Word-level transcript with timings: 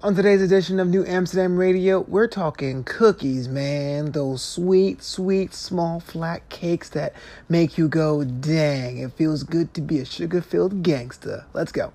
On 0.00 0.14
today's 0.14 0.40
edition 0.40 0.78
of 0.78 0.86
New 0.86 1.04
Amsterdam 1.06 1.56
Radio, 1.56 2.02
we're 2.02 2.28
talking 2.28 2.84
cookies, 2.84 3.48
man. 3.48 4.12
Those 4.12 4.40
sweet, 4.42 5.02
sweet, 5.02 5.52
small, 5.52 5.98
flat 5.98 6.48
cakes 6.50 6.88
that 6.90 7.14
make 7.48 7.76
you 7.76 7.88
go, 7.88 8.22
dang, 8.22 8.98
it 8.98 9.10
feels 9.14 9.42
good 9.42 9.74
to 9.74 9.80
be 9.80 9.98
a 9.98 10.04
sugar 10.04 10.40
filled 10.40 10.84
gangster. 10.84 11.46
Let's 11.52 11.72
go. 11.72 11.92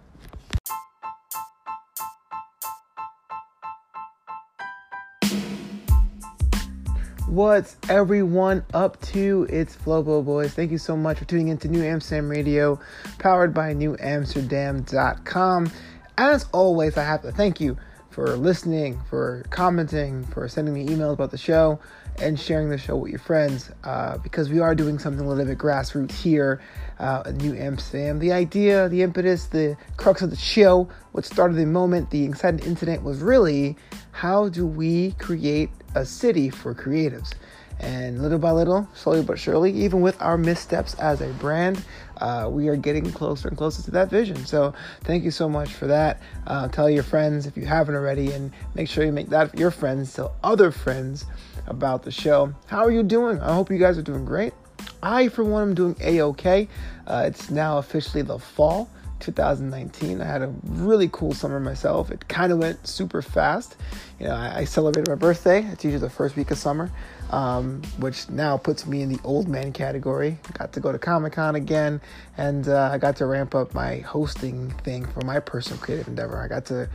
What's 7.27 7.77
everyone 7.87 8.65
up 8.73 8.99
to? 9.13 9.47
It's 9.49 9.77
Flobo 9.77 10.25
Boys. 10.25 10.53
Thank 10.53 10.71
you 10.71 10.77
so 10.77 10.97
much 10.97 11.19
for 11.19 11.25
tuning 11.25 11.47
in 11.47 11.57
to 11.59 11.69
New 11.69 11.81
Amsterdam 11.81 12.27
Radio, 12.27 12.81
powered 13.19 13.53
by 13.53 13.73
NewAmsterdam.com. 13.73 15.71
As 16.17 16.45
always, 16.51 16.97
I 16.97 17.03
have 17.05 17.21
to 17.21 17.31
thank 17.31 17.61
you 17.61 17.77
for 18.13 18.37
listening, 18.37 18.99
for 19.09 19.43
commenting, 19.49 20.23
for 20.25 20.47
sending 20.47 20.73
me 20.73 20.85
emails 20.85 21.13
about 21.13 21.31
the 21.31 21.37
show, 21.37 21.79
and 22.19 22.39
sharing 22.39 22.69
the 22.69 22.77
show 22.77 22.95
with 22.95 23.09
your 23.09 23.19
friends 23.19 23.71
uh, 23.83 24.17
because 24.19 24.49
we 24.49 24.59
are 24.59 24.75
doing 24.75 24.99
something 24.99 25.25
a 25.25 25.27
little 25.27 25.45
bit 25.45 25.57
grassroots 25.57 26.11
here 26.11 26.61
uh, 26.99 27.23
in 27.25 27.37
New 27.37 27.55
Amsterdam. 27.55 28.19
The 28.19 28.31
idea, 28.31 28.87
the 28.87 29.01
impetus, 29.01 29.47
the 29.47 29.75
crux 29.97 30.21
of 30.21 30.29
the 30.29 30.35
show, 30.35 30.87
what 31.13 31.25
started 31.25 31.57
the 31.57 31.65
moment, 31.65 32.11
the 32.11 32.23
exciting 32.23 32.63
incident 32.65 33.01
was 33.01 33.19
really 33.19 33.75
how 34.11 34.47
do 34.47 34.67
we 34.67 35.13
create 35.13 35.71
a 35.95 36.05
city 36.05 36.51
for 36.51 36.75
creatives? 36.75 37.33
And 37.79 38.21
little 38.21 38.39
by 38.39 38.51
little, 38.51 38.87
slowly 38.93 39.23
but 39.23 39.37
surely, 39.37 39.71
even 39.71 40.01
with 40.01 40.21
our 40.21 40.37
missteps 40.37 40.93
as 40.95 41.21
a 41.21 41.27
brand, 41.33 41.83
uh, 42.17 42.47
we 42.49 42.67
are 42.69 42.75
getting 42.75 43.11
closer 43.11 43.47
and 43.47 43.57
closer 43.57 43.81
to 43.83 43.91
that 43.91 44.09
vision. 44.09 44.45
So, 44.45 44.73
thank 45.01 45.23
you 45.23 45.31
so 45.31 45.49
much 45.49 45.69
for 45.73 45.87
that. 45.87 46.21
Uh, 46.47 46.67
tell 46.69 46.89
your 46.89 47.03
friends 47.03 47.45
if 47.45 47.57
you 47.57 47.65
haven't 47.65 47.95
already, 47.95 48.31
and 48.31 48.51
make 48.75 48.87
sure 48.87 49.03
you 49.03 49.11
make 49.11 49.29
that 49.29 49.57
your 49.57 49.71
friends 49.71 50.13
tell 50.13 50.33
other 50.43 50.71
friends 50.71 51.25
about 51.67 52.03
the 52.03 52.11
show. 52.11 52.53
How 52.67 52.83
are 52.83 52.91
you 52.91 53.03
doing? 53.03 53.39
I 53.41 53.53
hope 53.53 53.69
you 53.69 53.77
guys 53.77 53.97
are 53.97 54.03
doing 54.03 54.25
great. 54.25 54.53
I, 55.01 55.27
for 55.27 55.43
one, 55.43 55.63
am 55.63 55.73
doing 55.73 55.95
a 55.99 56.21
okay. 56.21 56.69
Uh, 57.05 57.25
it's 57.27 57.49
now 57.49 57.77
officially 57.77 58.21
the 58.21 58.39
fall. 58.39 58.89
2019. 59.23 60.21
I 60.21 60.25
had 60.25 60.41
a 60.41 60.53
really 60.63 61.09
cool 61.11 61.33
summer 61.33 61.59
myself. 61.59 62.11
It 62.11 62.27
kind 62.27 62.51
of 62.51 62.59
went 62.59 62.85
super 62.85 63.21
fast. 63.21 63.77
You 64.19 64.27
know, 64.27 64.35
I, 64.35 64.59
I, 64.59 64.63
celebrated 64.65 65.09
my 65.09 65.15
birthday. 65.15 65.65
It's 65.71 65.83
usually 65.83 66.01
the 66.01 66.09
first 66.09 66.35
week 66.35 66.51
of 66.51 66.57
summer, 66.57 66.91
um, 67.33 67.81
which 67.97 68.29
now 68.29 68.57
puts 68.57 68.85
me 68.85 69.01
in 69.01 69.09
the 69.09 69.19
old 69.23 69.47
man 69.47 69.73
category. 69.73 70.37
Got 70.53 70.71
to 70.73 70.79
go 70.79 70.91
to 70.91 70.99
Comic 70.99 71.33
Con 71.33 71.55
again, 71.55 71.99
and 72.37 72.67
uh, 72.67 72.91
I 72.93 72.99
got 72.99 73.15
to 73.17 73.25
ramp 73.25 73.55
up 73.55 73.73
my 73.73 73.97
hosting 73.97 74.69
thing 74.83 75.07
for 75.07 75.21
my 75.21 75.39
personal 75.39 75.79
creative 75.81 76.07
endeavor. 76.07 76.39
I 76.39 76.47
got 76.47 76.65
to 76.67 76.87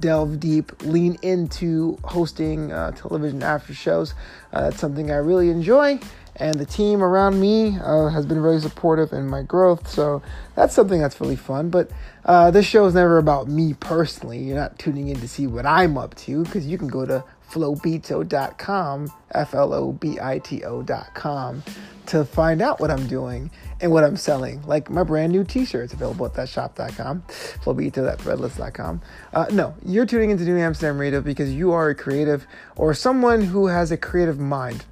delve 0.00 0.40
deep, 0.40 0.82
lean 0.82 1.16
into 1.22 1.98
hosting 2.02 2.72
uh, 2.72 2.90
television 2.90 3.44
after 3.44 3.72
shows. 3.74 4.14
Uh, 4.52 4.62
that's 4.62 4.80
something 4.80 5.12
I 5.12 5.18
really 5.18 5.50
enjoy 5.50 6.00
and 6.38 6.54
the 6.56 6.66
team 6.66 7.02
around 7.02 7.40
me 7.40 7.78
uh, 7.82 8.08
has 8.08 8.26
been 8.26 8.42
very 8.42 8.60
supportive 8.60 9.12
in 9.12 9.26
my 9.26 9.42
growth. 9.42 9.88
So 9.88 10.22
that's 10.54 10.74
something 10.74 11.00
that's 11.00 11.20
really 11.20 11.36
fun. 11.36 11.70
But 11.70 11.90
uh, 12.24 12.50
this 12.50 12.66
show 12.66 12.84
is 12.86 12.94
never 12.94 13.18
about 13.18 13.48
me 13.48 13.74
personally. 13.74 14.38
You're 14.40 14.56
not 14.56 14.78
tuning 14.78 15.08
in 15.08 15.18
to 15.20 15.28
see 15.28 15.46
what 15.46 15.64
I'm 15.64 15.96
up 15.96 16.14
to 16.16 16.44
because 16.44 16.66
you 16.66 16.76
can 16.76 16.88
go 16.88 17.06
to 17.06 17.24
flobito.com, 17.50 19.12
F 19.32 19.54
L 19.54 19.72
O 19.72 19.92
B 19.92 20.18
I 20.20 20.38
T 20.38 20.64
O.com, 20.64 21.62
to 22.06 22.24
find 22.24 22.62
out 22.62 22.80
what 22.80 22.90
I'm 22.90 23.06
doing 23.06 23.50
and 23.80 23.90
what 23.90 24.04
I'm 24.04 24.16
selling. 24.16 24.62
Like 24.62 24.90
my 24.90 25.02
brand 25.02 25.32
new 25.32 25.44
t 25.44 25.64
shirts 25.64 25.92
available 25.92 26.26
at 26.26 26.34
thatshop.com, 26.34 27.22
flobito.threadless.com. 27.22 29.02
Uh, 29.32 29.46
no, 29.50 29.74
you're 29.84 30.06
tuning 30.06 30.30
into 30.30 30.44
New 30.44 30.56
Amsterdam 30.58 30.98
Radio 30.98 31.20
because 31.20 31.52
you 31.52 31.72
are 31.72 31.90
a 31.90 31.94
creative 31.94 32.46
or 32.76 32.94
someone 32.94 33.42
who 33.42 33.66
has 33.66 33.90
a 33.90 33.96
creative 33.96 34.38
mind 34.38 34.84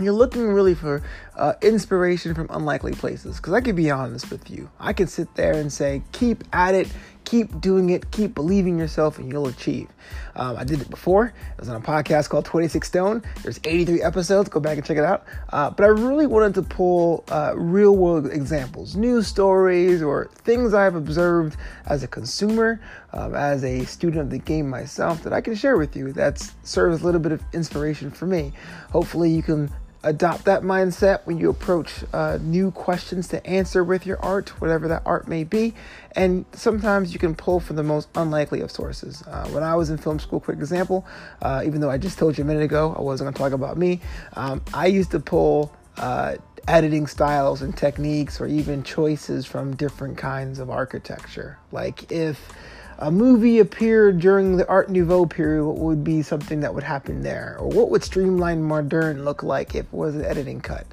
you're 0.00 0.12
looking 0.12 0.46
really 0.48 0.74
for 0.74 1.02
uh, 1.36 1.54
inspiration 1.62 2.34
from 2.34 2.48
unlikely 2.50 2.92
places. 2.92 3.36
Because 3.36 3.52
I 3.52 3.60
can 3.60 3.76
be 3.76 3.90
honest 3.90 4.30
with 4.30 4.50
you, 4.50 4.70
I 4.78 4.92
can 4.92 5.06
sit 5.06 5.34
there 5.34 5.54
and 5.54 5.72
say, 5.72 6.02
keep 6.12 6.44
at 6.52 6.74
it, 6.74 6.88
keep 7.26 7.60
doing 7.60 7.90
it, 7.90 8.10
keep 8.12 8.34
believing 8.34 8.78
yourself, 8.78 9.18
and 9.18 9.30
you'll 9.30 9.48
achieve. 9.48 9.88
Um, 10.36 10.56
I 10.56 10.64
did 10.64 10.80
it 10.80 10.88
before. 10.88 11.26
It 11.26 11.60
was 11.60 11.68
on 11.68 11.76
a 11.76 11.80
podcast 11.80 12.30
called 12.30 12.46
26 12.46 12.86
Stone. 12.86 13.22
There's 13.42 13.60
83 13.64 14.02
episodes. 14.02 14.48
Go 14.48 14.60
back 14.60 14.78
and 14.78 14.86
check 14.86 14.96
it 14.96 15.04
out. 15.04 15.26
Uh, 15.50 15.70
but 15.70 15.84
I 15.84 15.88
really 15.88 16.26
wanted 16.26 16.54
to 16.54 16.62
pull 16.62 17.24
uh, 17.28 17.52
real 17.56 17.96
world 17.96 18.26
examples, 18.30 18.96
news 18.96 19.26
stories, 19.26 20.02
or 20.02 20.30
things 20.44 20.72
I've 20.72 20.94
observed 20.94 21.56
as 21.86 22.02
a 22.02 22.08
consumer, 22.08 22.80
um, 23.12 23.34
as 23.34 23.64
a 23.64 23.84
student 23.84 24.22
of 24.22 24.30
the 24.30 24.38
game 24.38 24.70
myself, 24.70 25.22
that 25.24 25.32
I 25.32 25.40
can 25.40 25.54
share 25.54 25.76
with 25.76 25.96
you. 25.96 26.12
That 26.12 26.38
serves 26.62 27.02
a 27.02 27.04
little 27.04 27.20
bit 27.20 27.32
of 27.32 27.42
inspiration 27.52 28.10
for 28.10 28.26
me. 28.26 28.52
Hopefully, 28.90 29.30
you 29.30 29.42
can 29.42 29.70
adopt 30.06 30.44
that 30.44 30.62
mindset 30.62 31.20
when 31.24 31.36
you 31.36 31.50
approach 31.50 32.04
uh, 32.12 32.38
new 32.40 32.70
questions 32.70 33.26
to 33.28 33.44
answer 33.46 33.82
with 33.82 34.06
your 34.06 34.22
art, 34.24 34.48
whatever 34.60 34.86
that 34.88 35.02
art 35.04 35.26
may 35.26 35.42
be. 35.42 35.74
And 36.12 36.44
sometimes 36.52 37.12
you 37.12 37.18
can 37.18 37.34
pull 37.34 37.58
from 37.60 37.76
the 37.76 37.82
most 37.82 38.08
unlikely 38.14 38.60
of 38.60 38.70
sources. 38.70 39.22
Uh, 39.26 39.48
when 39.48 39.62
I 39.62 39.74
was 39.74 39.90
in 39.90 39.98
film 39.98 40.18
school, 40.18 40.40
quick 40.40 40.58
example, 40.58 41.04
uh, 41.42 41.62
even 41.66 41.80
though 41.80 41.90
I 41.90 41.98
just 41.98 42.18
told 42.18 42.38
you 42.38 42.44
a 42.44 42.46
minute 42.46 42.62
ago 42.62 42.94
I 42.96 43.02
wasn't 43.02 43.26
going 43.26 43.34
to 43.34 43.38
talk 43.38 43.52
about 43.52 43.76
me, 43.76 44.00
um, 44.34 44.62
I 44.72 44.86
used 44.86 45.10
to 45.10 45.20
pull 45.20 45.74
uh, 45.96 46.36
editing 46.68 47.06
styles 47.06 47.62
and 47.62 47.76
techniques 47.76 48.40
or 48.40 48.46
even 48.46 48.82
choices 48.82 49.44
from 49.44 49.74
different 49.76 50.16
kinds 50.16 50.58
of 50.58 50.70
architecture. 50.70 51.58
Like 51.72 52.10
if 52.12 52.52
a 52.98 53.10
movie 53.10 53.58
appeared 53.58 54.20
during 54.20 54.56
the 54.56 54.66
Art 54.68 54.88
Nouveau 54.88 55.26
period, 55.26 55.64
what 55.64 55.78
would 55.78 56.02
be 56.04 56.22
something 56.22 56.60
that 56.60 56.74
would 56.74 56.84
happen 56.84 57.22
there? 57.22 57.56
Or 57.58 57.68
what 57.68 57.90
would 57.90 58.02
Streamline 58.02 58.62
modern 58.62 59.24
look 59.24 59.42
like 59.42 59.74
if 59.74 59.86
it 59.86 59.92
was 59.92 60.14
an 60.14 60.24
editing 60.24 60.60
cut? 60.60 60.86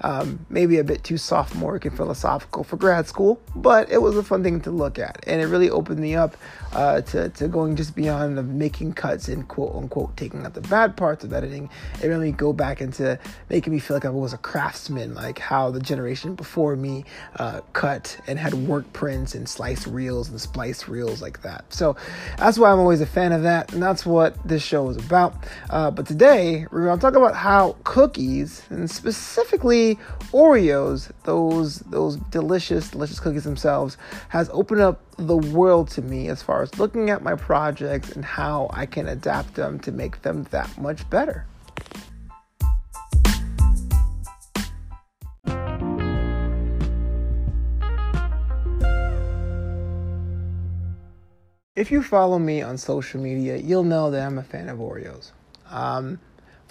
Um, 0.00 0.44
maybe 0.50 0.78
a 0.78 0.84
bit 0.84 1.04
too 1.04 1.16
sophomoric 1.16 1.84
and 1.84 1.96
philosophical 1.96 2.64
for 2.64 2.76
grad 2.76 3.06
school, 3.06 3.40
but 3.54 3.90
it 3.90 4.02
was 4.02 4.16
a 4.16 4.22
fun 4.22 4.42
thing 4.42 4.60
to 4.62 4.70
look 4.70 4.98
at, 4.98 5.24
and 5.26 5.40
it 5.40 5.46
really 5.46 5.70
opened 5.70 6.00
me 6.00 6.14
up 6.14 6.36
uh, 6.72 7.00
to, 7.02 7.28
to 7.30 7.48
going 7.48 7.76
just 7.76 7.94
beyond 7.94 8.38
of 8.38 8.48
making 8.48 8.92
cuts 8.92 9.28
and 9.28 9.46
quote 9.48 9.74
unquote 9.74 10.16
taking 10.16 10.44
out 10.44 10.54
the 10.54 10.60
bad 10.62 10.96
parts 10.96 11.24
of 11.24 11.32
editing. 11.32 11.70
It 12.02 12.08
really 12.08 12.32
go 12.32 12.52
back 12.52 12.80
into 12.80 13.18
making 13.48 13.72
me 13.72 13.78
feel 13.78 13.96
like 13.96 14.04
I 14.04 14.10
was 14.10 14.32
a 14.32 14.38
craftsman, 14.38 15.14
like 15.14 15.38
how 15.38 15.70
the 15.70 15.80
generation 15.80 16.34
before 16.34 16.74
me 16.76 17.04
uh, 17.36 17.60
cut 17.72 18.18
and 18.26 18.38
had 18.38 18.54
work 18.54 18.92
prints 18.92 19.34
and 19.34 19.48
slice 19.48 19.86
reels 19.86 20.28
and 20.28 20.40
splice 20.40 20.88
reels 20.88 21.22
like 21.22 21.42
that. 21.42 21.72
So 21.72 21.96
that's 22.36 22.58
why 22.58 22.72
I'm 22.72 22.80
always 22.80 23.00
a 23.00 23.06
fan 23.06 23.32
of 23.32 23.42
that, 23.42 23.72
and 23.72 23.82
that's 23.82 24.04
what 24.04 24.36
this 24.46 24.62
show 24.62 24.88
is 24.90 24.96
about. 24.96 25.44
Uh, 25.70 25.90
but 25.90 26.06
today 26.06 26.66
we're 26.70 26.84
going 26.86 26.98
to 26.98 27.00
talk 27.00 27.14
about 27.14 27.36
how 27.36 27.76
cookies, 27.84 28.62
and 28.70 28.90
specifically 28.90 29.83
Oreos, 30.32 31.10
those 31.24 31.80
those 31.80 32.16
delicious, 32.30 32.90
delicious 32.90 33.20
cookies 33.20 33.44
themselves, 33.44 33.96
has 34.30 34.50
opened 34.52 34.80
up 34.80 35.02
the 35.16 35.36
world 35.36 35.88
to 35.90 36.02
me 36.02 36.28
as 36.28 36.42
far 36.42 36.62
as 36.62 36.78
looking 36.78 37.10
at 37.10 37.22
my 37.22 37.34
projects 37.34 38.12
and 38.12 38.24
how 38.24 38.68
I 38.72 38.86
can 38.86 39.06
adapt 39.08 39.54
them 39.54 39.78
to 39.80 39.92
make 39.92 40.22
them 40.22 40.44
that 40.50 40.76
much 40.78 41.08
better. 41.10 41.46
If 51.76 51.90
you 51.90 52.04
follow 52.04 52.38
me 52.38 52.62
on 52.62 52.78
social 52.78 53.20
media, 53.20 53.56
you'll 53.56 53.82
know 53.82 54.10
that 54.12 54.24
I'm 54.24 54.38
a 54.38 54.44
fan 54.44 54.68
of 54.68 54.78
Oreos. 54.78 55.32
Um, 55.70 56.20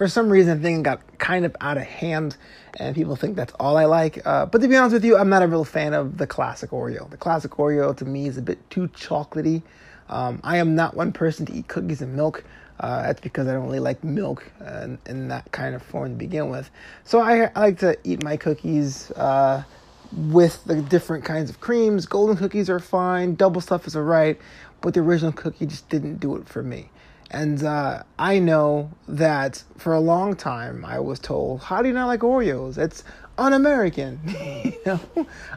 for 0.03 0.09
some 0.09 0.29
reason, 0.29 0.61
thing 0.61 0.83
got 0.83 0.99
kind 1.17 1.45
of 1.45 1.55
out 1.61 1.77
of 1.77 1.83
hand, 1.83 2.35
and 2.77 2.93
people 2.93 3.15
think 3.15 3.37
that's 3.37 3.53
all 3.57 3.77
I 3.77 3.85
like. 3.85 4.19
Uh, 4.27 4.45
but 4.45 4.59
to 4.59 4.67
be 4.67 4.75
honest 4.75 4.95
with 4.95 5.05
you, 5.05 5.15
I'm 5.15 5.29
not 5.29 5.43
a 5.43 5.47
real 5.47 5.63
fan 5.63 5.93
of 5.93 6.17
the 6.17 6.27
classic 6.27 6.71
Oreo. 6.71 7.09
The 7.09 7.15
classic 7.15 7.51
Oreo 7.51 7.95
to 7.95 8.03
me 8.03 8.27
is 8.27 8.37
a 8.37 8.41
bit 8.41 8.69
too 8.69 8.89
chocolatey. 8.89 9.61
Um, 10.09 10.41
I 10.43 10.57
am 10.57 10.75
not 10.75 10.93
one 10.93 11.13
person 11.13 11.45
to 11.45 11.53
eat 11.53 11.69
cookies 11.69 12.01
and 12.01 12.17
milk. 12.17 12.43
Uh, 12.81 13.03
that's 13.03 13.21
because 13.21 13.47
I 13.47 13.53
don't 13.53 13.63
really 13.63 13.79
like 13.79 14.03
milk 14.03 14.51
in, 14.59 14.99
in, 15.05 15.29
that 15.29 15.49
kind 15.53 15.73
of 15.73 15.81
form 15.81 16.09
to 16.09 16.15
begin 16.15 16.49
with. 16.49 16.69
So 17.05 17.21
I, 17.21 17.49
I 17.55 17.59
like 17.61 17.79
to 17.79 17.97
eat 18.03 18.21
my 18.21 18.35
cookies 18.35 19.09
uh, 19.11 19.63
with 20.11 20.65
the 20.65 20.81
different 20.81 21.23
kinds 21.23 21.49
of 21.49 21.61
creams. 21.61 22.07
Golden 22.07 22.35
cookies 22.35 22.69
are 22.69 22.81
fine. 22.81 23.35
Double 23.35 23.61
stuff 23.61 23.87
is 23.87 23.95
alright, 23.95 24.37
but 24.81 24.95
the 24.95 24.99
original 24.99 25.31
cookie 25.31 25.65
just 25.65 25.87
didn't 25.87 26.17
do 26.17 26.35
it 26.35 26.49
for 26.49 26.61
me. 26.61 26.89
And 27.33 27.63
uh, 27.63 28.03
I 28.19 28.37
know 28.37 28.91
that 29.07 29.63
for 29.77 29.91
a 29.93 29.99
long 29.99 30.35
time 30.35 30.85
I 30.85 30.99
was 30.99 31.19
told, 31.19 31.63
"How 31.63 31.81
do 31.81 31.87
you 31.87 31.93
not 31.93 32.05
like 32.05 32.19
Oreos? 32.19 32.77
It's 32.77 33.03
un-American." 33.39 34.19
you 34.63 34.79
know, 34.85 34.99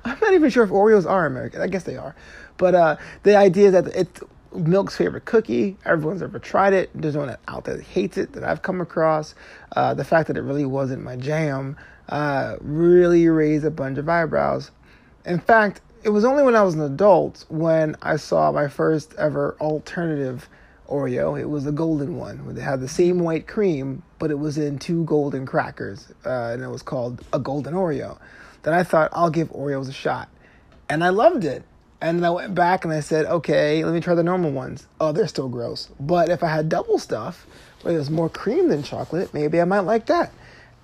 I'm 0.04 0.18
not 0.18 0.32
even 0.32 0.48
sure 0.48 0.64
if 0.64 0.70
Oreos 0.70 1.08
are 1.08 1.26
American. 1.26 1.60
I 1.60 1.66
guess 1.66 1.84
they 1.84 1.98
are, 1.98 2.16
but 2.56 2.74
uh, 2.74 2.96
the 3.24 3.36
idea 3.36 3.66
is 3.66 3.72
that 3.72 3.88
it's 3.88 4.22
milk's 4.54 4.96
favorite 4.96 5.26
cookie. 5.26 5.76
Everyone's 5.84 6.22
ever 6.22 6.38
tried 6.38 6.72
it. 6.72 6.90
There's 6.94 7.14
no 7.14 7.20
one 7.20 7.36
out 7.46 7.64
there 7.64 7.76
that 7.76 7.84
hates 7.84 8.16
it 8.16 8.32
that 8.32 8.42
I've 8.42 8.62
come 8.62 8.80
across. 8.80 9.34
Uh, 9.76 9.92
the 9.92 10.04
fact 10.04 10.28
that 10.28 10.38
it 10.38 10.42
really 10.42 10.64
wasn't 10.64 11.02
my 11.02 11.16
jam 11.16 11.76
uh, 12.08 12.56
really 12.60 13.28
raised 13.28 13.66
a 13.66 13.70
bunch 13.70 13.98
of 13.98 14.08
eyebrows. 14.08 14.70
In 15.26 15.40
fact, 15.40 15.82
it 16.02 16.10
was 16.10 16.24
only 16.24 16.42
when 16.42 16.56
I 16.56 16.62
was 16.62 16.74
an 16.74 16.80
adult 16.80 17.44
when 17.48 17.96
I 18.00 18.16
saw 18.16 18.50
my 18.50 18.68
first 18.68 19.12
ever 19.18 19.56
alternative 19.60 20.48
Oreo. 20.88 21.38
It 21.38 21.48
was 21.48 21.64
the 21.64 21.72
golden 21.72 22.16
one. 22.16 22.54
It 22.56 22.60
had 22.60 22.80
the 22.80 22.88
same 22.88 23.20
white 23.20 23.46
cream, 23.46 24.02
but 24.18 24.30
it 24.30 24.38
was 24.38 24.58
in 24.58 24.78
two 24.78 25.04
golden 25.04 25.46
crackers, 25.46 26.12
uh, 26.24 26.50
and 26.52 26.62
it 26.62 26.68
was 26.68 26.82
called 26.82 27.22
a 27.32 27.38
golden 27.38 27.74
Oreo. 27.74 28.18
Then 28.62 28.74
I 28.74 28.82
thought 28.82 29.10
I'll 29.12 29.30
give 29.30 29.50
Oreos 29.50 29.88
a 29.88 29.92
shot, 29.92 30.28
and 30.88 31.04
I 31.04 31.10
loved 31.10 31.44
it. 31.44 31.64
And 32.00 32.18
then 32.18 32.24
I 32.26 32.30
went 32.30 32.54
back 32.54 32.84
and 32.84 32.92
I 32.92 33.00
said, 33.00 33.24
okay, 33.24 33.82
let 33.82 33.94
me 33.94 34.00
try 34.00 34.14
the 34.14 34.22
normal 34.22 34.50
ones. 34.50 34.86
Oh, 35.00 35.12
they're 35.12 35.26
still 35.26 35.48
gross. 35.48 35.88
But 35.98 36.28
if 36.28 36.42
I 36.42 36.48
had 36.48 36.68
double 36.68 36.98
stuff, 36.98 37.46
where 37.82 37.94
there's 37.94 38.10
more 38.10 38.28
cream 38.28 38.68
than 38.68 38.82
chocolate, 38.82 39.32
maybe 39.32 39.60
I 39.60 39.64
might 39.64 39.80
like 39.80 40.06
that. 40.06 40.30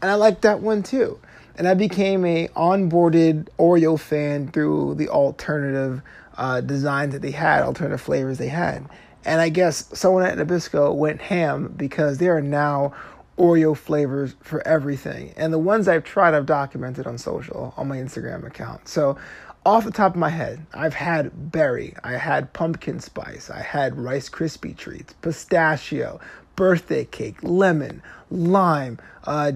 And 0.00 0.10
I 0.10 0.14
liked 0.14 0.42
that 0.42 0.60
one 0.60 0.82
too. 0.82 1.18
And 1.56 1.68
I 1.68 1.74
became 1.74 2.24
a 2.24 2.48
onboarded 2.48 3.48
Oreo 3.58 4.00
fan 4.00 4.50
through 4.50 4.94
the 4.94 5.10
alternative 5.10 6.00
uh, 6.36 6.62
designs 6.62 7.12
that 7.12 7.20
they 7.20 7.30
had, 7.30 7.62
alternative 7.62 8.00
flavors 8.00 8.38
they 8.38 8.48
had. 8.48 8.88
And 9.24 9.40
I 9.40 9.48
guess 9.48 9.86
someone 9.98 10.24
at 10.24 10.36
Nabisco 10.36 10.94
went 10.94 11.20
ham 11.20 11.74
because 11.76 12.18
there 12.18 12.36
are 12.36 12.42
now 12.42 12.92
Oreo 13.38 13.76
flavors 13.76 14.34
for 14.40 14.66
everything. 14.66 15.32
And 15.36 15.52
the 15.52 15.58
ones 15.58 15.88
I've 15.88 16.04
tried, 16.04 16.34
I've 16.34 16.46
documented 16.46 17.06
on 17.06 17.18
social, 17.18 17.72
on 17.76 17.88
my 17.88 17.96
Instagram 17.96 18.46
account. 18.46 18.88
So, 18.88 19.16
off 19.64 19.84
the 19.84 19.92
top 19.92 20.14
of 20.14 20.18
my 20.18 20.28
head, 20.28 20.66
I've 20.74 20.94
had 20.94 21.52
berry, 21.52 21.94
I 22.02 22.12
had 22.12 22.52
pumpkin 22.52 22.98
spice, 22.98 23.48
I 23.48 23.60
had 23.60 23.96
Rice 23.96 24.28
Krispie 24.28 24.76
treats, 24.76 25.12
pistachio, 25.22 26.20
birthday 26.56 27.04
cake, 27.04 27.36
lemon, 27.42 28.02
lime, 28.30 28.98
uh, 29.24 29.52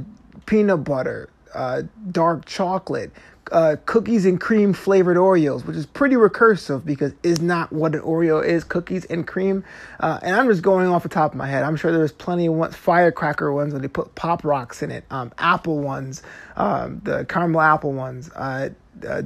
peanut 0.46 0.84
butter, 0.84 1.28
uh, 1.54 1.82
dark 2.12 2.44
chocolate, 2.44 3.10
uh, 3.52 3.76
cookies 3.86 4.26
and 4.26 4.40
cream 4.40 4.72
flavored 4.72 5.16
Oreos, 5.16 5.64
which 5.64 5.76
is 5.76 5.86
pretty 5.86 6.16
recursive 6.16 6.84
because 6.84 7.12
is 7.22 7.40
not 7.40 7.72
what 7.72 7.94
an 7.94 8.00
Oreo 8.00 8.44
is, 8.44 8.64
cookies 8.64 9.04
and 9.06 9.26
cream. 9.26 9.64
Uh, 10.00 10.18
and 10.22 10.34
I'm 10.34 10.48
just 10.48 10.62
going 10.62 10.88
off 10.88 11.02
the 11.02 11.08
top 11.08 11.32
of 11.32 11.36
my 11.36 11.46
head. 11.46 11.62
I'm 11.62 11.76
sure 11.76 11.92
there's 11.92 12.12
plenty 12.12 12.46
of 12.46 12.74
firecracker 12.74 13.52
ones 13.52 13.72
where 13.72 13.80
they 13.80 13.88
put 13.88 14.14
pop 14.14 14.44
rocks 14.44 14.82
in 14.82 14.90
it, 14.90 15.04
um, 15.10 15.32
apple 15.38 15.80
ones, 15.80 16.22
um, 16.56 17.00
the 17.04 17.24
caramel 17.24 17.60
apple 17.60 17.92
ones, 17.92 18.30
uh, 18.34 18.70
uh 19.06 19.22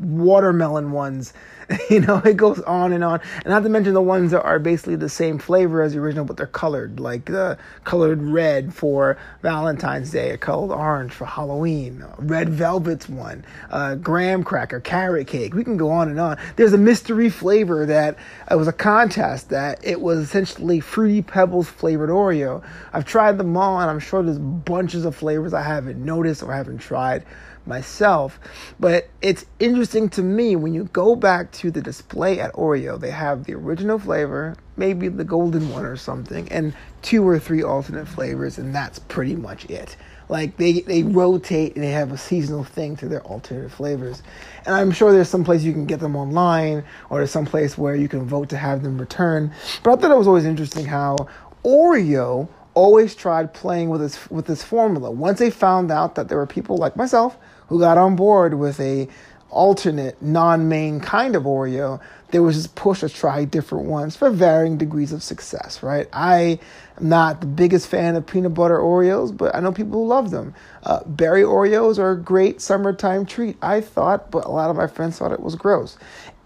watermelon 0.00 0.92
ones. 0.92 1.32
you 1.90 2.00
know, 2.00 2.18
it 2.24 2.36
goes 2.36 2.60
on 2.60 2.92
and 2.92 3.04
on. 3.04 3.20
And 3.36 3.48
not 3.48 3.62
to 3.62 3.68
mention 3.68 3.94
the 3.94 4.02
ones 4.02 4.30
that 4.30 4.42
are 4.42 4.58
basically 4.58 4.96
the 4.96 5.08
same 5.08 5.38
flavor 5.38 5.82
as 5.82 5.92
the 5.92 5.98
original, 5.98 6.24
but 6.24 6.36
they're 6.36 6.46
colored, 6.46 6.98
like 6.98 7.26
the 7.26 7.58
colored 7.84 8.22
red 8.22 8.72
for 8.72 9.18
Valentine's 9.42 10.10
Day, 10.10 10.30
a 10.30 10.38
colored 10.38 10.74
orange 10.74 11.12
for 11.12 11.26
Halloween, 11.26 12.04
red 12.18 12.48
velvet's 12.48 13.08
one, 13.08 13.44
uh, 13.70 13.96
graham 13.96 14.44
cracker, 14.44 14.80
carrot 14.80 15.26
cake. 15.26 15.54
We 15.54 15.64
can 15.64 15.76
go 15.76 15.90
on 15.90 16.08
and 16.08 16.18
on. 16.18 16.38
There's 16.56 16.72
a 16.72 16.78
mystery 16.78 17.28
flavor 17.28 17.84
that 17.86 18.16
it 18.50 18.56
was 18.56 18.68
a 18.68 18.72
contest 18.72 19.50
that 19.50 19.78
it 19.82 20.00
was 20.00 20.20
essentially 20.20 20.80
fruity 20.80 21.20
pebbles 21.20 21.68
flavored 21.68 22.10
Oreo. 22.10 22.64
I've 22.92 23.04
tried 23.04 23.36
them 23.36 23.56
all, 23.56 23.80
and 23.80 23.90
I'm 23.90 24.00
sure 24.00 24.22
there's 24.22 24.38
bunches 24.38 25.04
of 25.04 25.14
flavors 25.14 25.52
I 25.52 25.62
haven't 25.62 26.02
noticed 26.02 26.42
or 26.42 26.52
haven't 26.52 26.78
tried 26.78 27.24
myself. 27.68 28.40
But 28.80 29.08
it's 29.22 29.44
interesting 29.60 30.08
to 30.10 30.22
me 30.22 30.56
when 30.56 30.74
you 30.74 30.84
go 30.84 31.14
back 31.14 31.52
to 31.52 31.70
the 31.70 31.80
display 31.80 32.40
at 32.40 32.52
Oreo, 32.54 32.98
they 32.98 33.10
have 33.10 33.44
the 33.44 33.54
original 33.54 33.98
flavor, 33.98 34.56
maybe 34.76 35.08
the 35.08 35.24
golden 35.24 35.70
one 35.70 35.84
or 35.84 35.96
something, 35.96 36.50
and 36.50 36.74
two 37.02 37.26
or 37.26 37.38
three 37.38 37.62
alternate 37.62 38.08
flavors, 38.08 38.58
and 38.58 38.74
that's 38.74 38.98
pretty 38.98 39.36
much 39.36 39.66
it. 39.66 39.96
Like 40.28 40.56
they, 40.56 40.80
they 40.80 41.02
rotate 41.02 41.74
and 41.74 41.82
they 41.82 41.90
have 41.90 42.12
a 42.12 42.18
seasonal 42.18 42.64
thing 42.64 42.96
to 42.96 43.08
their 43.08 43.22
alternate 43.22 43.70
flavors. 43.70 44.22
And 44.66 44.74
I'm 44.74 44.90
sure 44.90 45.12
there's 45.12 45.28
some 45.28 45.44
place 45.44 45.62
you 45.62 45.72
can 45.72 45.86
get 45.86 46.00
them 46.00 46.16
online 46.16 46.84
or 47.08 47.18
there's 47.18 47.30
some 47.30 47.46
place 47.46 47.78
where 47.78 47.94
you 47.94 48.08
can 48.08 48.26
vote 48.26 48.50
to 48.50 48.58
have 48.58 48.82
them 48.82 48.98
return. 48.98 49.52
But 49.82 49.92
I 49.92 49.96
thought 50.02 50.10
it 50.10 50.18
was 50.18 50.26
always 50.26 50.44
interesting 50.44 50.84
how 50.84 51.16
Oreo 51.64 52.48
always 52.78 53.16
tried 53.16 53.52
playing 53.52 53.88
with 53.88 54.00
this 54.00 54.30
with 54.30 54.46
this 54.46 54.62
formula. 54.62 55.10
Once 55.10 55.40
they 55.40 55.50
found 55.50 55.90
out 55.90 56.14
that 56.14 56.28
there 56.28 56.38
were 56.38 56.46
people 56.46 56.76
like 56.76 56.94
myself 56.94 57.36
who 57.66 57.80
got 57.80 57.98
on 57.98 58.14
board 58.14 58.54
with 58.54 58.78
a 58.78 59.08
alternate 59.50 60.20
non-main 60.22 61.00
kind 61.00 61.34
of 61.34 61.42
Oreo, 61.42 62.00
there 62.30 62.42
was 62.42 62.54
this 62.56 62.66
push 62.68 63.00
to 63.00 63.08
try 63.08 63.44
different 63.44 63.86
ones 63.86 64.14
for 64.14 64.30
varying 64.30 64.78
degrees 64.78 65.12
of 65.12 65.24
success, 65.24 65.82
right? 65.82 66.06
I 66.12 66.60
am 67.00 67.08
not 67.08 67.40
the 67.40 67.46
biggest 67.46 67.88
fan 67.88 68.14
of 68.14 68.26
peanut 68.26 68.54
butter 68.54 68.78
Oreos, 68.78 69.36
but 69.36 69.56
I 69.56 69.60
know 69.60 69.72
people 69.72 70.02
who 70.02 70.06
love 70.06 70.30
them. 70.30 70.54
Uh, 70.84 71.02
berry 71.04 71.42
Oreos 71.42 71.98
are 71.98 72.12
a 72.12 72.16
great 72.16 72.60
summertime 72.60 73.26
treat, 73.26 73.56
I 73.60 73.80
thought, 73.80 74.30
but 74.30 74.44
a 74.44 74.50
lot 74.50 74.70
of 74.70 74.76
my 74.76 74.86
friends 74.86 75.18
thought 75.18 75.32
it 75.32 75.40
was 75.40 75.56
gross. 75.56 75.96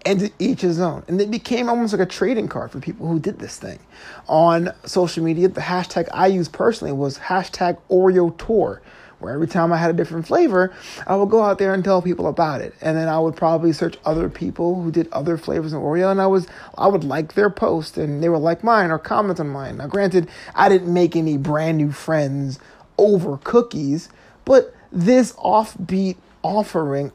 And 0.05 0.31
each 0.37 0.61
his 0.61 0.81
own. 0.81 1.03
And 1.07 1.21
it 1.21 1.31
became 1.31 1.69
almost 1.69 1.93
like 1.93 2.01
a 2.01 2.05
trading 2.05 2.49
card 2.49 2.71
for 2.71 2.79
people 2.79 3.07
who 3.07 3.19
did 3.19 3.39
this 3.39 3.57
thing. 3.57 3.79
On 4.27 4.69
social 4.85 5.23
media, 5.23 5.47
the 5.47 5.61
hashtag 5.61 6.09
I 6.13 6.27
used 6.27 6.51
personally 6.51 6.91
was 6.91 7.17
hashtag 7.17 7.77
Oreo 7.89 8.37
Tour 8.37 8.81
where 9.23 9.33
every 9.33 9.47
time 9.47 9.71
I 9.71 9.77
had 9.77 9.89
a 9.89 9.93
different 9.93 10.27
flavor, 10.27 10.73
I 11.07 11.15
would 11.15 11.29
go 11.29 11.41
out 11.41 11.57
there 11.57 11.73
and 11.73 11.83
tell 11.83 12.01
people 12.01 12.27
about 12.27 12.61
it. 12.61 12.75
And 12.81 12.97
then 12.97 13.07
I 13.07 13.17
would 13.17 13.35
probably 13.35 13.71
search 13.71 13.97
other 14.05 14.29
people 14.29 14.81
who 14.83 14.91
did 14.91 15.07
other 15.11 15.37
flavors 15.37 15.73
of 15.73 15.81
Oreo 15.81 16.11
and 16.11 16.21
I 16.21 16.27
was 16.27 16.45
I 16.77 16.87
would 16.87 17.03
like 17.03 17.33
their 17.33 17.49
post 17.49 17.97
and 17.97 18.21
they 18.21 18.29
would 18.29 18.39
like 18.39 18.63
mine 18.63 18.91
or 18.91 18.99
comment 18.99 19.39
on 19.39 19.47
mine. 19.47 19.77
Now 19.77 19.87
granted, 19.87 20.29
I 20.53 20.69
didn't 20.69 20.93
make 20.93 21.15
any 21.15 21.37
brand 21.37 21.77
new 21.77 21.91
friends 21.91 22.59
over 22.97 23.37
cookies, 23.37 24.09
but 24.45 24.75
this 24.91 25.31
offbeat 25.33 26.17
offering 26.43 27.11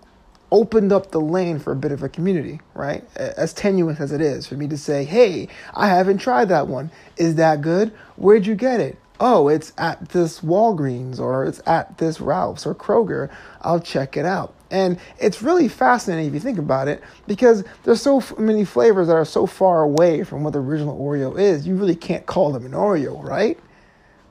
opened 0.51 0.93
up 0.93 1.11
the 1.11 1.21
lane 1.21 1.59
for 1.59 1.73
a 1.73 1.77
bit 1.77 1.93
of 1.93 2.03
a 2.03 2.09
community, 2.09 2.61
right? 2.75 3.05
As 3.17 3.53
tenuous 3.53 4.01
as 4.01 4.13
it 4.13 4.21
is 4.21 4.47
for 4.47 4.55
me 4.55 4.67
to 4.69 4.79
say, 4.79 5.05
hey, 5.05 5.49
I 5.75 5.89
haven't 5.89 6.19
tried 6.19 6.49
that 6.49 6.69
one. 6.69 6.91
Is 7.17 7.35
that 7.37 7.61
good? 7.61 7.93
Where'd 8.17 8.47
you 8.47 8.55
get 8.55 8.81
it? 8.81 8.99
oh, 9.21 9.49
it's 9.49 9.73
at 9.79 10.11
this 10.11 10.41
Walgreens 10.41 11.19
or 11.19 11.45
it's 11.45 11.61
at 11.67 11.99
this 11.99 12.21
Ralph's 12.21 12.67
or 12.67 12.75
Kroger. 12.75 13.31
I'll 13.63 13.81
check 13.81 14.17
it 14.17 14.25
out. 14.25 14.55
And 14.71 14.99
it's 15.19 15.43
really 15.43 15.69
fascinating 15.69 16.27
if 16.27 16.35
you 16.35 16.41
think 16.41 16.59
about 16.59 16.89
it 16.89 17.03
because 17.27 17.65
there's 17.85 18.03
so 18.03 18.23
many 18.37 18.65
flavors 18.65 19.09
that 19.09 19.15
are 19.15 19.25
so 19.25 19.47
far 19.47 19.83
away 19.83 20.25
from 20.25 20.45
what 20.45 20.53
the 20.53 20.61
original 20.61 20.99
Oreo 20.99 21.39
is. 21.39 21.67
You 21.67 21.75
really 21.77 21.97
can't 21.97 22.27
call 22.27 22.53
them 22.53 22.67
an 22.67 22.73
Oreo, 22.73 23.23
right? 23.23 23.59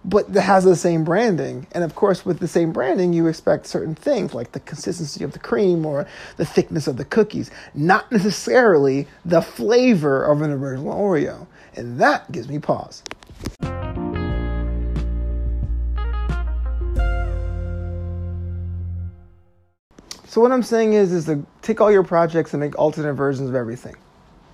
But 0.05 0.31
that 0.33 0.41
has 0.41 0.63
the 0.63 0.75
same 0.75 1.03
branding. 1.03 1.67
And 1.73 1.83
of 1.83 1.95
course, 1.95 2.25
with 2.25 2.39
the 2.39 2.47
same 2.47 2.71
branding, 2.71 3.13
you 3.13 3.27
expect 3.27 3.67
certain 3.67 3.95
things 3.95 4.33
like 4.33 4.53
the 4.53 4.59
consistency 4.61 5.23
of 5.23 5.33
the 5.33 5.39
cream 5.39 5.85
or 5.85 6.07
the 6.37 6.45
thickness 6.45 6.87
of 6.87 6.97
the 6.97 7.05
cookies, 7.05 7.51
not 7.73 8.11
necessarily 8.11 9.07
the 9.25 9.41
flavor 9.41 10.23
of 10.23 10.41
an 10.41 10.51
original 10.51 10.93
Oreo. 10.93 11.47
And 11.75 11.99
that 11.99 12.31
gives 12.31 12.47
me 12.47 12.59
pause. 12.59 13.03
So 20.25 20.41
what 20.41 20.51
I'm 20.51 20.63
saying 20.63 20.93
is, 20.93 21.13
is 21.13 21.25
to 21.25 21.43
take 21.61 21.81
all 21.81 21.91
your 21.91 22.03
projects 22.03 22.53
and 22.53 22.61
make 22.61 22.77
alternate 22.77 23.13
versions 23.13 23.49
of 23.49 23.55
everything. 23.55 23.95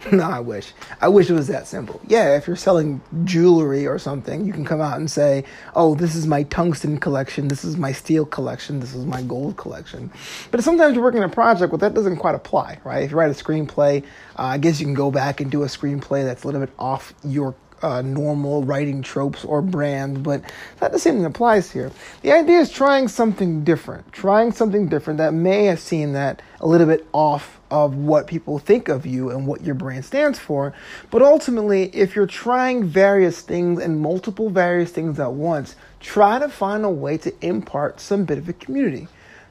no, 0.12 0.24
I 0.24 0.40
wish. 0.40 0.74
I 1.02 1.08
wish 1.08 1.30
it 1.30 1.34
was 1.34 1.48
that 1.48 1.68
simple. 1.68 2.02
Yeah, 2.08 2.36
if 2.36 2.48
you're 2.48 2.56
selling 2.56 3.02
jewelry 3.24 3.88
or 3.88 3.98
something, 3.98 4.46
you 4.46 4.52
can 4.52 4.66
come 4.66 4.82
out 4.82 4.98
and 4.98 5.10
say, 5.10 5.46
"Oh, 5.76 5.96
this 5.96 6.16
is 6.16 6.28
my 6.28 6.44
tungsten 6.44 7.00
collection. 7.00 7.48
This 7.48 7.64
is 7.64 7.78
my 7.78 7.92
steel 7.92 8.26
collection. 8.26 8.80
This 8.80 8.94
is 8.94 9.06
my 9.06 9.22
gold 9.22 9.56
collection." 9.56 10.12
But 10.52 10.64
sometimes 10.64 10.96
you're 10.96 11.04
working 11.04 11.24
on 11.24 11.30
a 11.30 11.34
project, 11.34 11.72
well, 11.72 11.80
that 11.80 11.94
doesn't 11.94 12.18
quite 12.18 12.36
apply, 12.36 12.80
right? 12.84 13.04
If 13.04 13.12
you 13.12 13.18
write 13.18 13.32
a 13.32 13.44
screenplay, 13.44 14.04
uh, 14.38 14.44
I 14.44 14.58
guess 14.58 14.80
you 14.80 14.86
can 14.86 14.96
go 14.96 15.12
back 15.12 15.40
and 15.40 15.50
do 15.50 15.64
a 15.64 15.68
screenplay 15.68 16.26
that's 16.26 16.44
a 16.44 16.48
little 16.48 16.62
bit 16.62 16.74
off 16.78 17.14
your 17.24 17.56
uh, 17.84 18.02
normal 18.02 18.64
writing 18.64 19.02
tropes 19.02 19.44
or 19.44 19.62
brand, 19.62 20.24
but 20.24 20.42
not 20.82 20.92
the 20.92 21.00
same 21.00 21.16
thing 21.16 21.26
applies 21.26 21.72
here. 21.72 21.92
The 22.22 22.32
idea 22.32 22.60
is 22.60 22.72
trying 22.72 23.10
something 23.10 23.64
different, 23.64 24.12
trying 24.12 24.54
something 24.54 24.88
different 24.88 25.18
that 25.18 25.34
may 25.34 25.66
have 25.66 25.80
seen 25.80 26.14
that 26.14 26.42
a 26.62 26.68
little 26.68 26.88
bit 26.88 27.06
off 27.12 27.60
of 27.70 27.96
what 27.96 28.28
people 28.28 28.60
think 28.60 28.88
of 28.88 29.06
you 29.06 29.30
and 29.30 29.46
what 29.46 29.64
your 29.64 29.76
brand 29.76 30.06
stands 30.06 30.40
for. 30.40 30.74
But 31.12 31.22
ultimately, 31.22 31.90
if 31.94 32.16
you're 32.16 32.26
trying 32.26 32.86
various 32.86 33.42
things 33.42 33.82
and 33.82 34.00
multiple 34.00 34.50
various 34.50 34.92
things 34.92 35.20
at 35.20 35.34
once, 35.34 35.76
try 36.00 36.40
to 36.40 36.50
find 36.50 36.86
a 36.86 36.90
way 36.90 37.18
to 37.18 37.34
impart 37.46 38.00
some 38.00 38.26
bit 38.26 38.38
of 38.38 38.48
a 38.48 38.54
community 38.54 39.08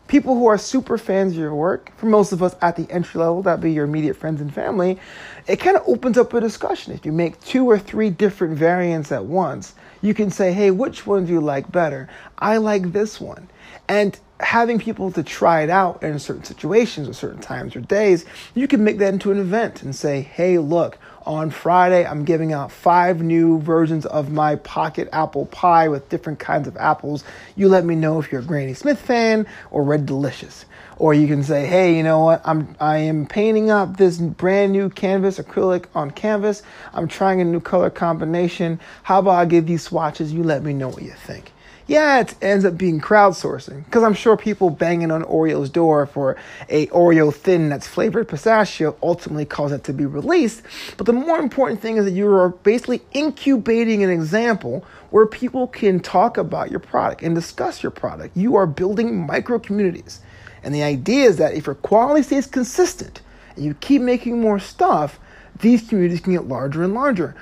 people 0.09 0.35
who 0.35 0.47
are 0.47 0.59
super 0.59 0.99
fans 0.99 1.33
of 1.33 1.39
your 1.39 1.55
work, 1.55 1.97
for 1.97 2.07
most 2.07 2.33
of 2.33 2.43
us 2.43 2.55
at 2.61 2.77
the 2.77 2.91
entry 2.91 3.21
level, 3.21 3.43
that'd 3.43 3.61
be 3.61 3.73
your 3.73 3.85
immediate 3.85 4.15
friends 4.15 4.41
and 4.41 4.53
family, 4.53 4.99
it 5.47 5.57
kind 5.57 5.77
of 5.77 5.83
opens 5.87 6.19
up 6.19 6.35
a 6.35 6.41
discussion. 6.41 6.93
If 6.93 7.07
you 7.07 7.13
make 7.13 7.41
two 7.41 7.69
or 7.69 7.79
three 7.79 8.11
different 8.11 8.57
variants 8.59 9.11
at 9.13 9.25
once, 9.25 9.75
you 10.03 10.15
can 10.15 10.31
say, 10.31 10.53
hey, 10.53 10.71
which 10.71 11.07
one 11.07 11.27
do 11.27 11.33
you 11.33 11.41
like 11.41 11.71
better? 11.71 12.09
I 12.39 12.57
like 12.59 12.93
this 12.93 13.21
one. 13.21 13.49
And 13.89 14.19
having 14.41 14.79
people 14.79 15.13
to 15.13 15.23
try 15.23 15.63
it 15.63 15.71
out 15.71 16.03
in 16.03 16.19
certain 16.19 16.45
situations 16.45 17.09
or 17.09 17.13
certain 17.13 17.41
times 17.41 17.77
or 17.77 17.81
days, 17.81 18.25
you 18.55 18.67
can 18.67 18.83
make 18.83 18.99
that 18.99 19.13
into 19.13 19.31
an 19.31 19.39
event 19.39 19.83
and 19.83 19.95
say, 19.95 20.21
hey, 20.21 20.59
look, 20.59 20.99
on 21.27 21.51
Friday. 21.51 22.07
I'm 22.07 22.25
giving 22.25 22.53
out 22.53 22.71
five 22.71 23.23
new 23.23 23.61
versions 23.61 24.07
of 24.07 24.31
my 24.31 24.57
pocket 24.57 25.09
apple 25.13 25.47
pie 25.47 25.89
with 25.89 26.09
different 26.09 26.39
kinds 26.39 26.69
of 26.69 26.77
apples. 26.77 27.25
You 27.57 27.69
let 27.69 27.85
me 27.85 27.95
know 27.95 28.19
if 28.19 28.31
you're 28.31 28.41
a 28.41 28.45
Granny 28.45 28.75
Smith 28.75 29.01
fan 29.01 29.47
or 29.71 29.83
Red 29.85 30.07
Delicious. 30.07 30.65
Or 30.99 31.15
you 31.15 31.27
can 31.27 31.43
say, 31.43 31.67
hey, 31.67 31.97
you 31.97 32.03
know 32.03 32.21
what? 32.21 32.43
I'm 32.45 32.77
I 32.79 32.99
am 32.99 33.27
painting 33.27 33.71
up 33.71 33.97
this 33.97 34.19
brand 34.19 34.73
new 34.73 34.89
canvas, 34.89 35.39
acrylic 35.39 35.87
on 35.95 36.11
canvas. 36.11 36.63
I'm 36.93 37.09
trying 37.09 37.41
a 37.41 37.45
new 37.45 37.61
color 37.61 37.91
combination. 37.91 38.79
How 39.03 39.19
about 39.19 39.33
I 39.33 39.45
give 39.47 39.67
these 39.67 39.83
swatches? 39.83 40.33
You 40.33 40.43
let 40.45 40.63
me 40.63 40.73
know 40.73 40.89
what 40.89 41.03
you 41.03 41.13
think 41.13 41.53
yeah, 41.87 42.21
it 42.21 42.35
ends 42.41 42.65
up 42.65 42.79
being 42.79 43.01
crowdsourcing 43.01 43.85
because 43.85 44.03
I'm 44.03 44.15
sure 44.15 44.37
people 44.37 44.71
banging 44.71 45.11
on 45.11 45.23
Oreo's 45.25 45.69
door 45.69 46.07
for 46.07 46.37
a 46.69 46.87
Oreo 46.89 47.35
thin 47.35 47.69
that's 47.69 47.87
flavored 47.87 48.29
pistachio 48.29 48.97
ultimately 49.03 49.45
cause 49.45 49.73
it 49.73 49.85
to 49.85 49.93
be 49.93 50.07
released. 50.07 50.63
But 50.97 51.07
the 51.07 51.13
more 51.13 51.39
important 51.39 51.81
thing 51.81 51.97
is 51.97 52.05
that 52.05 52.13
you 52.13 52.33
are 52.33 52.51
basically 52.51 53.03
incubating 53.13 54.03
an 54.03 54.11
example 54.11 54.85
where 55.11 55.27
people 55.27 55.67
can 55.67 56.01
talk 56.01 56.39
about 56.39 56.71
your 56.71 56.81
product 56.81 57.23
and 57.23 57.35
discuss 57.35 57.83
your 57.83 57.93
product. 57.93 58.37
You 58.37 58.57
are 58.57 58.67
building 58.67 59.27
micro 59.27 59.59
communities. 59.59 60.21
And 60.63 60.75
the 60.75 60.83
idea 60.83 61.29
is 61.29 61.37
that 61.39 61.55
if 61.55 61.67
your 61.67 61.75
quality 61.75 62.23
stays 62.23 62.47
consistent 62.47 63.21
and 63.57 63.65
you 63.65 63.75
keep 63.75 64.01
making 64.01 64.41
more 64.41 64.61
stuff, 64.61 65.19
these 65.61 65.89
communities 65.89 66.21
can 66.21 66.33
get 66.33 66.47
larger 66.47 66.85
and 66.85 66.95
larger. 66.95 67.35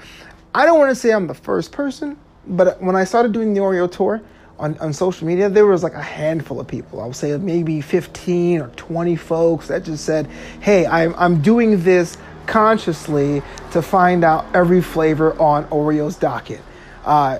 I 0.54 0.64
don't 0.64 0.78
want 0.78 0.90
to 0.90 0.96
say 0.96 1.12
I'm 1.12 1.26
the 1.26 1.34
first 1.34 1.70
person 1.72 2.18
but 2.46 2.82
when 2.82 2.96
I 2.96 3.04
started 3.04 3.32
doing 3.32 3.54
the 3.54 3.60
Oreo 3.60 3.90
tour 3.90 4.20
on, 4.58 4.76
on 4.78 4.92
social 4.92 5.26
media, 5.26 5.48
there 5.48 5.66
was 5.66 5.82
like 5.82 5.94
a 5.94 6.02
handful 6.02 6.60
of 6.60 6.68
people. 6.68 7.00
I 7.00 7.06
would 7.06 7.16
say 7.16 7.36
maybe 7.36 7.80
15 7.80 8.60
or 8.60 8.68
20 8.68 9.16
folks 9.16 9.68
that 9.68 9.84
just 9.84 10.04
said, 10.04 10.26
hey, 10.60 10.86
I'm, 10.86 11.14
I'm 11.16 11.40
doing 11.42 11.82
this 11.82 12.16
consciously 12.46 13.42
to 13.72 13.82
find 13.82 14.24
out 14.24 14.44
every 14.54 14.82
flavor 14.82 15.40
on 15.40 15.64
Oreo's 15.66 16.16
docket. 16.16 16.60
Uh, 17.04 17.38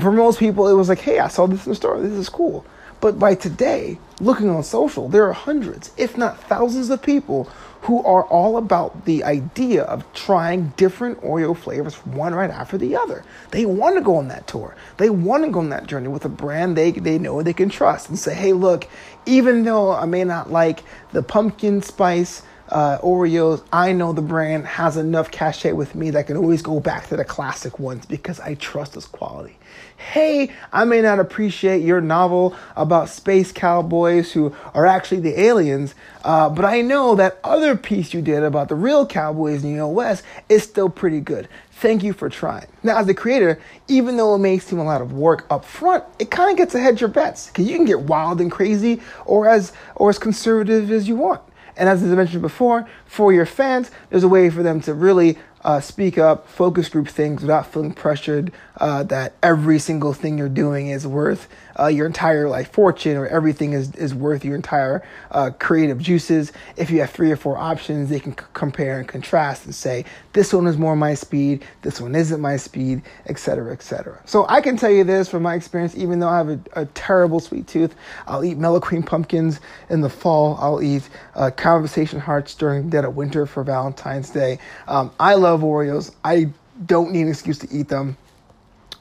for 0.00 0.12
most 0.12 0.38
people, 0.38 0.68
it 0.68 0.74
was 0.74 0.88
like, 0.88 1.00
hey, 1.00 1.18
I 1.18 1.28
saw 1.28 1.46
this 1.46 1.66
in 1.66 1.70
the 1.70 1.76
store. 1.76 2.00
This 2.00 2.12
is 2.12 2.28
cool. 2.28 2.64
But 3.04 3.18
by 3.18 3.34
today, 3.34 3.98
looking 4.18 4.48
on 4.48 4.62
social, 4.62 5.10
there 5.10 5.26
are 5.26 5.34
hundreds, 5.34 5.90
if 5.98 6.16
not 6.16 6.42
thousands, 6.44 6.88
of 6.88 7.02
people 7.02 7.50
who 7.82 8.02
are 8.02 8.24
all 8.24 8.56
about 8.56 9.04
the 9.04 9.22
idea 9.24 9.82
of 9.82 10.10
trying 10.14 10.72
different 10.78 11.20
Oreo 11.20 11.54
flavors 11.54 11.96
one 12.06 12.34
right 12.34 12.48
after 12.48 12.78
the 12.78 12.96
other. 12.96 13.22
They 13.50 13.66
want 13.66 13.96
to 13.96 14.00
go 14.00 14.16
on 14.16 14.28
that 14.28 14.46
tour. 14.46 14.74
They 14.96 15.10
want 15.10 15.44
to 15.44 15.50
go 15.50 15.58
on 15.58 15.68
that 15.68 15.86
journey 15.86 16.08
with 16.08 16.24
a 16.24 16.30
brand 16.30 16.78
they, 16.78 16.92
they 16.92 17.18
know 17.18 17.42
they 17.42 17.52
can 17.52 17.68
trust 17.68 18.08
and 18.08 18.18
say, 18.18 18.32
hey, 18.32 18.54
look, 18.54 18.88
even 19.26 19.64
though 19.64 19.92
I 19.92 20.06
may 20.06 20.24
not 20.24 20.50
like 20.50 20.82
the 21.12 21.22
pumpkin 21.22 21.82
spice 21.82 22.40
uh, 22.68 22.98
Oreos, 22.98 23.62
I 23.72 23.92
know 23.92 24.12
the 24.12 24.22
brand 24.22 24.66
has 24.66 24.96
enough 24.96 25.30
cachet 25.30 25.72
with 25.72 25.94
me 25.94 26.10
that 26.10 26.18
I 26.18 26.22
can 26.22 26.36
always 26.36 26.62
go 26.62 26.80
back 26.80 27.08
to 27.08 27.16
the 27.16 27.24
classic 27.24 27.78
ones 27.78 28.06
because 28.06 28.40
I 28.40 28.54
trust 28.54 28.96
its 28.96 29.06
quality 29.06 29.56
hey, 29.96 30.50
I 30.72 30.84
may 30.84 31.00
not 31.00 31.18
appreciate 31.18 31.82
your 31.82 32.00
novel 32.00 32.54
about 32.76 33.08
space 33.08 33.52
cowboys 33.52 34.32
who 34.32 34.54
are 34.74 34.86
actually 34.86 35.20
the 35.20 35.40
aliens, 35.40 35.94
uh, 36.24 36.48
but 36.50 36.64
I 36.64 36.82
know 36.82 37.14
that 37.16 37.38
other 37.42 37.76
piece 37.76 38.12
you 38.12 38.20
did 38.22 38.42
about 38.42 38.68
the 38.68 38.74
real 38.74 39.06
cowboys 39.06 39.64
in 39.64 39.76
the 39.76 39.86
West 39.86 40.22
is 40.48 40.62
still 40.62 40.88
pretty 40.88 41.20
good. 41.20 41.48
Thank 41.72 42.02
you 42.02 42.12
for 42.12 42.28
trying. 42.28 42.66
Now, 42.82 42.98
as 42.98 43.08
a 43.08 43.14
creator, 43.14 43.60
even 43.88 44.16
though 44.16 44.34
it 44.34 44.38
may 44.38 44.58
seem 44.58 44.78
a 44.78 44.84
lot 44.84 45.02
of 45.02 45.12
work 45.12 45.46
up 45.50 45.64
front, 45.64 46.04
it 46.18 46.30
kind 46.30 46.50
of 46.50 46.56
gets 46.56 46.74
ahead 46.74 47.00
your 47.00 47.08
bets 47.08 47.48
because 47.48 47.68
you 47.68 47.76
can 47.76 47.84
get 47.84 48.00
wild 48.00 48.40
and 48.40 48.50
crazy 48.50 49.02
or 49.26 49.48
as 49.48 49.72
or 49.96 50.10
as 50.10 50.18
conservative 50.18 50.90
as 50.90 51.08
you 51.08 51.16
want. 51.16 51.42
And 51.76 51.88
as 51.88 52.02
I 52.02 52.06
mentioned 52.06 52.42
before, 52.42 52.86
for 53.04 53.32
your 53.32 53.46
fans, 53.46 53.90
there's 54.10 54.24
a 54.24 54.28
way 54.28 54.50
for 54.50 54.62
them 54.62 54.80
to 54.82 54.94
really 54.94 55.38
uh, 55.64 55.80
speak 55.80 56.18
up, 56.18 56.46
focus 56.48 56.88
group 56.88 57.08
things 57.08 57.40
without 57.40 57.66
feeling 57.66 57.92
pressured 57.92 58.52
uh, 58.78 59.02
that 59.04 59.34
every 59.42 59.78
single 59.78 60.12
thing 60.12 60.36
you're 60.36 60.48
doing 60.48 60.88
is 60.88 61.06
worth 61.06 61.48
uh, 61.78 61.86
your 61.86 62.06
entire 62.06 62.48
life 62.48 62.70
fortune 62.72 63.16
or 63.16 63.26
everything 63.26 63.72
is, 63.72 63.94
is 63.96 64.14
worth 64.14 64.44
your 64.44 64.54
entire 64.54 65.02
uh, 65.30 65.50
creative 65.58 65.98
juices. 65.98 66.52
If 66.76 66.90
you 66.90 67.00
have 67.00 67.10
three 67.10 67.30
or 67.30 67.36
four 67.36 67.56
options, 67.56 68.10
they 68.10 68.20
can 68.20 68.36
c- 68.36 68.44
compare 68.52 68.98
and 68.98 69.08
contrast 69.08 69.64
and 69.64 69.74
say, 69.74 70.04
this 70.32 70.52
one 70.52 70.66
is 70.66 70.76
more 70.76 70.96
my 70.96 71.14
speed, 71.14 71.64
this 71.82 72.00
one 72.00 72.14
isn't 72.14 72.40
my 72.40 72.56
speed, 72.56 73.02
etc., 73.26 73.72
etc. 73.72 74.20
So 74.24 74.46
I 74.48 74.60
can 74.60 74.76
tell 74.76 74.90
you 74.90 75.04
this 75.04 75.28
from 75.28 75.42
my 75.42 75.54
experience, 75.54 75.96
even 75.96 76.18
though 76.18 76.28
I 76.28 76.38
have 76.38 76.48
a, 76.50 76.60
a 76.74 76.86
terrible 76.86 77.40
sweet 77.40 77.66
tooth, 77.66 77.94
I'll 78.26 78.44
eat 78.44 78.58
mellow 78.58 78.80
cream 78.80 79.02
pumpkins 79.02 79.60
in 79.88 80.00
the 80.00 80.10
fall, 80.10 80.58
I'll 80.60 80.82
eat 80.82 81.08
uh, 81.34 81.50
conversation 81.50 82.20
hearts 82.20 82.54
during 82.54 82.90
dead 82.90 83.04
of 83.04 83.16
winter 83.16 83.46
for 83.46 83.64
Valentine's 83.64 84.30
Day. 84.30 84.58
Um, 84.86 85.10
I 85.18 85.34
love 85.34 85.53
Oreos. 85.62 86.14
I 86.24 86.50
don't 86.86 87.12
need 87.12 87.22
an 87.22 87.28
excuse 87.28 87.58
to 87.58 87.68
eat 87.70 87.88
them. 87.88 88.16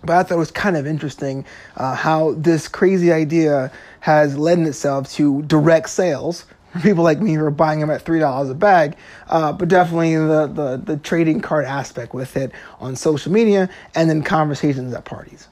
But 0.03 0.17
I 0.17 0.23
thought 0.23 0.35
it 0.35 0.39
was 0.39 0.51
kind 0.51 0.75
of 0.75 0.85
interesting 0.85 1.45
uh, 1.77 1.95
how 1.95 2.33
this 2.33 2.67
crazy 2.67 3.11
idea 3.11 3.71
has 4.01 4.37
led 4.37 4.59
itself 4.59 5.09
to 5.13 5.41
direct 5.43 5.89
sales 5.89 6.45
for 6.73 6.79
people 6.81 7.03
like 7.03 7.21
me 7.21 7.33
who 7.33 7.45
are 7.45 7.51
buying 7.51 7.79
them 7.79 7.89
at 7.89 8.01
three 8.01 8.19
dollars 8.19 8.49
a 8.49 8.55
bag. 8.55 8.97
Uh, 9.27 9.53
but 9.53 9.69
definitely 9.69 10.15
the, 10.15 10.47
the 10.47 10.81
the 10.83 10.97
trading 10.97 11.39
card 11.39 11.65
aspect 11.65 12.13
with 12.13 12.35
it 12.35 12.51
on 12.79 12.95
social 12.95 13.31
media 13.31 13.69
and 13.95 14.09
then 14.09 14.23
conversations 14.23 14.93
at 14.93 15.05
parties. 15.05 15.47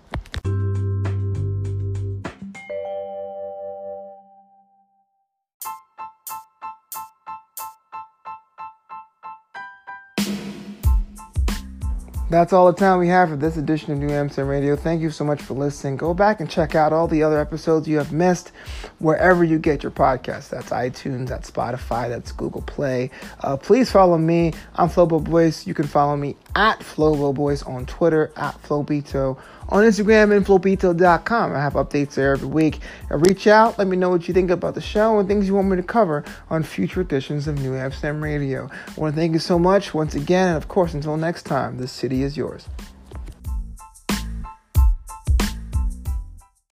That's 12.31 12.53
all 12.53 12.71
the 12.71 12.79
time 12.79 12.99
we 12.99 13.09
have 13.09 13.27
for 13.27 13.35
this 13.35 13.57
edition 13.57 13.91
of 13.91 13.97
New 13.99 14.09
Amsterdam 14.09 14.47
Radio. 14.47 14.77
Thank 14.77 15.01
you 15.01 15.11
so 15.11 15.25
much 15.25 15.41
for 15.41 15.53
listening. 15.53 15.97
Go 15.97 16.13
back 16.13 16.39
and 16.39 16.49
check 16.49 16.75
out 16.75 16.93
all 16.93 17.05
the 17.05 17.23
other 17.23 17.37
episodes 17.37 17.89
you 17.89 17.97
have 17.97 18.13
missed 18.13 18.53
wherever 18.99 19.43
you 19.43 19.59
get 19.59 19.83
your 19.83 19.91
podcasts. 19.91 20.47
That's 20.47 20.69
iTunes, 20.69 21.27
that's 21.27 21.51
Spotify, 21.51 22.07
that's 22.07 22.31
Google 22.31 22.61
Play. 22.61 23.11
Uh, 23.41 23.57
please 23.57 23.91
follow 23.91 24.17
me. 24.17 24.53
I'm 24.75 24.87
Flobo 24.87 25.21
Boys. 25.21 25.67
You 25.67 25.73
can 25.73 25.87
follow 25.87 26.15
me 26.15 26.37
at 26.55 26.79
Flobo 26.79 27.33
Boys 27.33 27.63
on 27.63 27.85
Twitter, 27.85 28.31
at 28.35 28.61
Flobito 28.63 29.37
on 29.69 29.83
Instagram 29.83 30.35
and 30.35 30.45
flobito.com. 30.45 31.53
I 31.53 31.59
have 31.59 31.73
updates 31.73 32.15
there 32.15 32.33
every 32.33 32.47
week. 32.47 32.79
Reach 33.09 33.47
out, 33.47 33.77
let 33.77 33.87
me 33.87 33.97
know 33.97 34.09
what 34.09 34.27
you 34.27 34.33
think 34.33 34.51
about 34.51 34.75
the 34.75 34.81
show 34.81 35.19
and 35.19 35.27
things 35.27 35.47
you 35.47 35.55
want 35.55 35.69
me 35.69 35.77
to 35.77 35.83
cover 35.83 36.23
on 36.49 36.63
future 36.63 37.01
editions 37.01 37.47
of 37.47 37.59
New 37.59 37.75
Amsterdam 37.75 38.21
Radio. 38.21 38.69
I 38.87 38.99
want 38.99 39.15
to 39.15 39.21
thank 39.21 39.33
you 39.33 39.39
so 39.39 39.57
much 39.57 39.93
once 39.93 40.15
again, 40.15 40.49
and 40.49 40.57
of 40.57 40.67
course, 40.67 40.93
until 40.93 41.17
next 41.17 41.43
time, 41.43 41.77
the 41.77 41.87
city 41.87 42.23
is 42.23 42.35
yours. 42.35 42.67